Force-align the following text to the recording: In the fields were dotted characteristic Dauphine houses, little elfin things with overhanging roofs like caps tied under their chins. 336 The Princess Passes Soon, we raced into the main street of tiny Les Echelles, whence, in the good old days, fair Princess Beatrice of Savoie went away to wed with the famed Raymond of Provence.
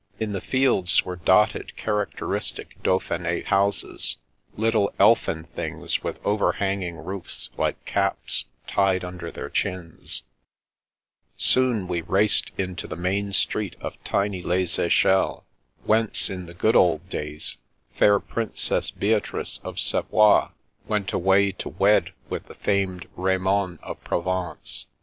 In 0.19 0.31
the 0.31 0.41
fields 0.41 1.05
were 1.05 1.15
dotted 1.17 1.77
characteristic 1.77 2.81
Dauphine 2.81 3.43
houses, 3.43 4.17
little 4.57 4.91
elfin 4.97 5.43
things 5.43 6.01
with 6.01 6.17
overhanging 6.25 6.97
roofs 6.97 7.51
like 7.55 7.85
caps 7.85 8.45
tied 8.65 9.03
under 9.03 9.29
their 9.29 9.47
chins. 9.51 10.23
336 11.37 11.43
The 11.45 12.05
Princess 12.07 12.41
Passes 12.41 12.45
Soon, 12.47 12.57
we 12.57 12.57
raced 12.57 12.57
into 12.57 12.87
the 12.87 12.99
main 12.99 13.31
street 13.31 13.75
of 13.79 14.03
tiny 14.03 14.41
Les 14.41 14.79
Echelles, 14.79 15.43
whence, 15.85 16.31
in 16.31 16.47
the 16.47 16.55
good 16.55 16.75
old 16.75 17.07
days, 17.07 17.57
fair 17.93 18.19
Princess 18.19 18.89
Beatrice 18.89 19.59
of 19.63 19.79
Savoie 19.79 20.49
went 20.87 21.13
away 21.13 21.51
to 21.51 21.69
wed 21.69 22.11
with 22.27 22.47
the 22.47 22.55
famed 22.55 23.07
Raymond 23.15 23.77
of 23.83 24.03
Provence. 24.03 24.87